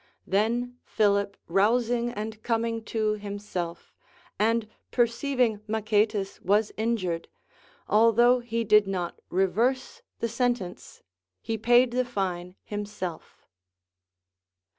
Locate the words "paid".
11.55-11.91